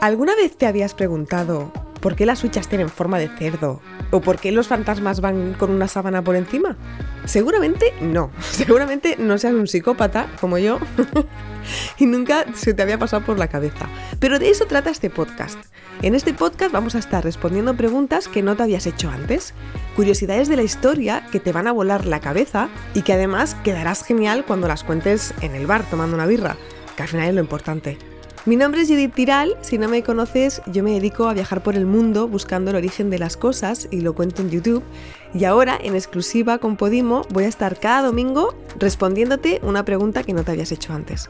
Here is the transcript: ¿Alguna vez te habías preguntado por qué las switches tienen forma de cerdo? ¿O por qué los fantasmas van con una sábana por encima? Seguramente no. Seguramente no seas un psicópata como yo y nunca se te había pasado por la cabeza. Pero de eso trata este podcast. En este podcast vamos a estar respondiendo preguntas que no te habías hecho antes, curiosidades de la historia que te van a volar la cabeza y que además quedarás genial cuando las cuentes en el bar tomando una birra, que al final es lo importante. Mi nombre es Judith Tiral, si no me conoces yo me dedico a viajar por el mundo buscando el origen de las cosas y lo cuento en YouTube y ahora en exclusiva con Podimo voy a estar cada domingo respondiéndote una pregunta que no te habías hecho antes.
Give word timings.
¿Alguna 0.00 0.34
vez 0.34 0.56
te 0.56 0.66
habías 0.66 0.94
preguntado 0.94 1.70
por 2.00 2.16
qué 2.16 2.24
las 2.24 2.38
switches 2.38 2.68
tienen 2.68 2.88
forma 2.88 3.18
de 3.18 3.28
cerdo? 3.28 3.82
¿O 4.10 4.22
por 4.22 4.38
qué 4.38 4.50
los 4.50 4.66
fantasmas 4.66 5.20
van 5.20 5.52
con 5.52 5.70
una 5.70 5.88
sábana 5.88 6.24
por 6.24 6.36
encima? 6.36 6.78
Seguramente 7.26 7.92
no. 8.00 8.30
Seguramente 8.40 9.16
no 9.18 9.36
seas 9.36 9.52
un 9.52 9.66
psicópata 9.66 10.28
como 10.40 10.56
yo 10.56 10.78
y 11.98 12.06
nunca 12.06 12.46
se 12.54 12.72
te 12.72 12.80
había 12.80 12.98
pasado 12.98 13.26
por 13.26 13.38
la 13.38 13.48
cabeza. 13.48 13.90
Pero 14.18 14.38
de 14.38 14.48
eso 14.48 14.64
trata 14.64 14.88
este 14.88 15.10
podcast. 15.10 15.58
En 16.00 16.14
este 16.14 16.32
podcast 16.32 16.72
vamos 16.72 16.94
a 16.94 16.98
estar 16.98 17.22
respondiendo 17.22 17.76
preguntas 17.76 18.26
que 18.26 18.42
no 18.42 18.56
te 18.56 18.62
habías 18.62 18.86
hecho 18.86 19.10
antes, 19.10 19.52
curiosidades 19.96 20.48
de 20.48 20.56
la 20.56 20.62
historia 20.62 21.26
que 21.30 21.40
te 21.40 21.52
van 21.52 21.66
a 21.66 21.72
volar 21.72 22.06
la 22.06 22.20
cabeza 22.20 22.70
y 22.94 23.02
que 23.02 23.12
además 23.12 23.54
quedarás 23.64 24.02
genial 24.02 24.46
cuando 24.46 24.66
las 24.66 24.82
cuentes 24.82 25.34
en 25.42 25.54
el 25.54 25.66
bar 25.66 25.84
tomando 25.90 26.16
una 26.16 26.24
birra, 26.24 26.56
que 26.96 27.02
al 27.02 27.08
final 27.08 27.28
es 27.28 27.34
lo 27.34 27.42
importante. 27.42 28.09
Mi 28.46 28.56
nombre 28.56 28.80
es 28.80 28.88
Judith 28.88 29.12
Tiral, 29.14 29.54
si 29.60 29.76
no 29.76 29.86
me 29.86 30.02
conoces 30.02 30.62
yo 30.72 30.82
me 30.82 30.92
dedico 30.92 31.28
a 31.28 31.34
viajar 31.34 31.62
por 31.62 31.76
el 31.76 31.84
mundo 31.84 32.26
buscando 32.26 32.70
el 32.70 32.76
origen 32.78 33.10
de 33.10 33.18
las 33.18 33.36
cosas 33.36 33.86
y 33.90 34.00
lo 34.00 34.14
cuento 34.14 34.40
en 34.40 34.48
YouTube 34.48 34.82
y 35.34 35.44
ahora 35.44 35.78
en 35.78 35.94
exclusiva 35.94 36.56
con 36.56 36.78
Podimo 36.78 37.26
voy 37.28 37.44
a 37.44 37.48
estar 37.48 37.78
cada 37.78 38.00
domingo 38.00 38.54
respondiéndote 38.78 39.60
una 39.62 39.84
pregunta 39.84 40.22
que 40.22 40.32
no 40.32 40.42
te 40.42 40.52
habías 40.52 40.72
hecho 40.72 40.94
antes. 40.94 41.28